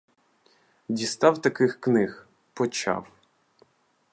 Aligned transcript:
Дістав 0.89 1.41
таких 1.41 1.79
книг, 1.79 2.27
почав. 2.53 3.07